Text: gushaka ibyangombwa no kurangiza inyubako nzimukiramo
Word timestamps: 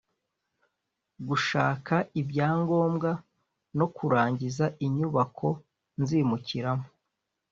gushaka 1.27 1.95
ibyangombwa 2.21 3.09
no 3.77 3.87
kurangiza 3.95 4.65
inyubako 4.85 5.47
nzimukiramo 6.01 6.87